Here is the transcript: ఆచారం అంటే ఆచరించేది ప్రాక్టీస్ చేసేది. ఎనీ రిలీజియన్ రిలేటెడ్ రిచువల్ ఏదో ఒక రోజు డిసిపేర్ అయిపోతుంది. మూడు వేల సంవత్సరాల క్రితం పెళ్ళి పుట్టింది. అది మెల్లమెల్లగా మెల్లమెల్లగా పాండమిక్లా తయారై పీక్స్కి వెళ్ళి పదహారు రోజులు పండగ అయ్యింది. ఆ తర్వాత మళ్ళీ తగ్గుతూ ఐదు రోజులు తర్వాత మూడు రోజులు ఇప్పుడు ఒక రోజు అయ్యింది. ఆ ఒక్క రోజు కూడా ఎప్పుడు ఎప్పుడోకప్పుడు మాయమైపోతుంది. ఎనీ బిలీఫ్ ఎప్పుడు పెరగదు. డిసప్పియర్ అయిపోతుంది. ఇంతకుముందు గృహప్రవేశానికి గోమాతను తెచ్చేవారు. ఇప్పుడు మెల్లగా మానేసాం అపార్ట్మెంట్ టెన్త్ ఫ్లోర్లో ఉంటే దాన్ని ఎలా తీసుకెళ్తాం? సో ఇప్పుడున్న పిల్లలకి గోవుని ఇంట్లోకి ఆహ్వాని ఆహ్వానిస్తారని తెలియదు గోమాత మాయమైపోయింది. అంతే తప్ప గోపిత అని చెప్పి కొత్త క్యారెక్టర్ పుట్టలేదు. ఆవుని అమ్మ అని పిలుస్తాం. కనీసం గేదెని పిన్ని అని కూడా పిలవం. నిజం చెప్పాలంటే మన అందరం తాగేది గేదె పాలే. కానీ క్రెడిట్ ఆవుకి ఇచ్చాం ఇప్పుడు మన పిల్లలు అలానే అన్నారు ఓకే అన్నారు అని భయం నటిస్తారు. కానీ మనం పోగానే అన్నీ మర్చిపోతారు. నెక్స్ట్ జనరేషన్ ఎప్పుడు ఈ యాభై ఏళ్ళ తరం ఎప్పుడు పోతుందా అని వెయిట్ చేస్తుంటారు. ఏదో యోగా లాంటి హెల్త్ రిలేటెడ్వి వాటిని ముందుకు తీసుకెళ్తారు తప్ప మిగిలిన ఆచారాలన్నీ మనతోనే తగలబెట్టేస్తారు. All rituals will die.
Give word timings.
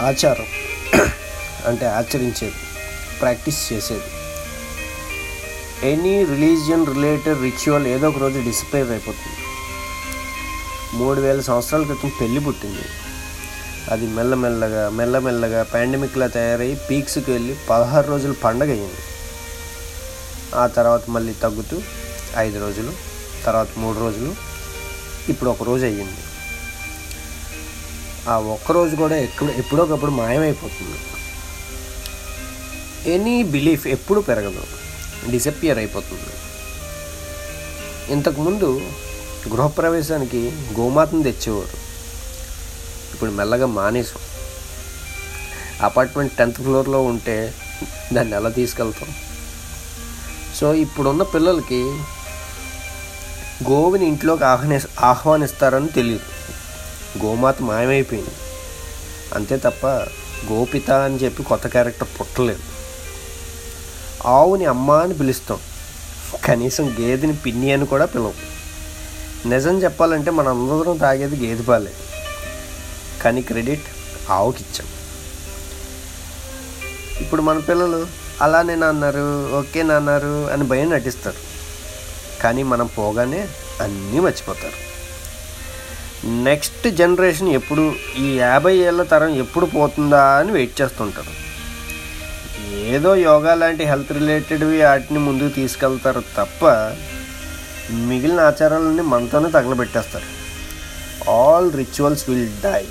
ఆచారం 0.00 0.46
అంటే 1.66 1.86
ఆచరించేది 1.86 2.54
ప్రాక్టీస్ 3.20 3.72
చేసేది. 3.72 4.08
ఎనీ 5.92 6.24
రిలీజియన్ 6.24 6.86
రిలేటెడ్ 6.86 7.40
రిచువల్ 7.40 7.86
ఏదో 7.86 8.08
ఒక 8.08 8.18
రోజు 8.18 8.38
డిసిపేర్ 8.38 8.90
అయిపోతుంది. 8.90 9.36
మూడు 10.96 11.20
వేల 11.20 11.40
సంవత్సరాల 11.40 11.82
క్రితం 11.82 12.12
పెళ్ళి 12.20 12.40
పుట్టింది. 12.40 12.84
అది 13.90 14.06
మెల్లమెల్లగా 14.06 14.88
మెల్లమెల్లగా 14.88 15.62
పాండమిక్లా 15.62 16.26
తయారై 16.26 16.74
పీక్స్కి 16.90 17.32
వెళ్ళి 17.32 17.56
పదహారు 17.70 18.08
రోజులు 18.08 18.32
పండగ 18.32 18.70
అయ్యింది. 18.70 19.02
ఆ 20.54 20.66
తర్వాత 20.66 21.10
మళ్ళీ 21.10 21.32
తగ్గుతూ 21.32 21.82
ఐదు 22.36 22.58
రోజులు 22.60 22.92
తర్వాత 23.44 23.68
మూడు 23.76 23.98
రోజులు 23.98 24.34
ఇప్పుడు 25.28 25.50
ఒక 25.50 25.62
రోజు 25.62 25.84
అయ్యింది. 25.84 26.22
ఆ 28.30 28.38
ఒక్క 28.38 28.72
రోజు 28.72 28.96
కూడా 28.96 29.16
ఎప్పుడు 29.16 29.50
ఎప్పుడోకప్పుడు 29.50 30.10
మాయమైపోతుంది. 30.10 30.98
ఎనీ 33.14 33.42
బిలీఫ్ 33.42 33.86
ఎప్పుడు 33.86 34.20
పెరగదు. 34.20 34.62
డిసప్పియర్ 35.30 35.78
అయిపోతుంది. 35.78 36.32
ఇంతకుముందు 38.12 38.80
గృహప్రవేశానికి 39.48 40.52
గోమాతను 40.78 41.22
తెచ్చేవారు. 41.22 41.76
ఇప్పుడు 43.14 43.30
మెల్లగా 43.30 43.66
మానేసాం 43.66 44.22
అపార్ట్మెంట్ 45.82 46.32
టెన్త్ 46.32 46.56
ఫ్లోర్లో 46.56 47.02
ఉంటే 47.02 47.54
దాన్ని 48.12 48.36
ఎలా 48.36 48.50
తీసుకెళ్తాం? 48.50 49.14
సో 50.56 50.74
ఇప్పుడున్న 50.74 51.22
పిల్లలకి 51.22 51.82
గోవుని 53.70 54.06
ఇంట్లోకి 54.06 54.44
ఆహ్వాని 54.44 54.80
ఆహ్వానిస్తారని 55.00 55.88
తెలియదు 55.88 56.39
గోమాత 57.18 57.62
మాయమైపోయింది. 57.62 58.30
అంతే 59.34 59.56
తప్ప 59.56 59.86
గోపిత 60.52 60.90
అని 60.90 61.16
చెప్పి 61.16 61.42
కొత్త 61.42 61.66
క్యారెక్టర్ 61.66 62.08
పుట్టలేదు. 62.20 62.60
ఆవుని 64.26 64.64
అమ్మ 64.64 64.90
అని 64.90 65.14
పిలుస్తాం. 65.14 65.58
కనీసం 66.44 66.96
గేదెని 67.00 67.36
పిన్ని 67.36 67.72
అని 67.72 67.86
కూడా 67.86 68.04
పిలవం. 68.04 68.32
నిజం 69.50 69.82
చెప్పాలంటే 69.82 70.30
మన 70.30 70.48
అందరం 70.48 70.96
తాగేది 70.96 71.46
గేదె 71.46 71.62
పాలే. 71.62 71.92
కానీ 73.22 73.42
క్రెడిట్ 73.42 73.82
ఆవుకి 74.30 74.62
ఇచ్చాం 74.62 74.88
ఇప్పుడు 77.20 77.42
మన 77.42 77.58
పిల్లలు 77.58 78.06
అలానే 78.42 78.72
అన్నారు 78.72 79.52
ఓకే 79.58 79.80
అన్నారు 79.80 80.50
అని 80.50 80.62
భయం 80.64 80.90
నటిస్తారు. 80.90 81.36
కానీ 82.42 82.62
మనం 82.62 82.86
పోగానే 82.86 83.48
అన్నీ 83.80 84.20
మర్చిపోతారు. 84.20 84.89
నెక్స్ట్ 86.24 86.90
జనరేషన్ 86.90 87.48
ఎప్పుడు 87.48 87.94
ఈ 88.18 88.38
యాభై 88.38 88.76
ఏళ్ళ 88.76 89.02
తరం 89.02 89.34
ఎప్పుడు 89.34 89.66
పోతుందా 89.66 90.24
అని 90.24 90.52
వెయిట్ 90.52 90.80
చేస్తుంటారు. 90.80 91.32
ఏదో 92.74 93.16
యోగా 93.16 93.54
లాంటి 93.54 93.84
హెల్త్ 93.84 94.12
రిలేటెడ్వి 94.12 94.82
వాటిని 94.82 95.18
ముందుకు 95.18 95.48
తీసుకెళ్తారు 95.48 96.20
తప్ప 96.20 96.64
మిగిలిన 97.90 98.40
ఆచారాలన్నీ 98.40 99.02
మనతోనే 99.02 99.50
తగలబెట్టేస్తారు. 99.50 100.28
All 101.30 101.72
rituals 101.72 102.30
will 102.30 102.48
die. 102.64 102.84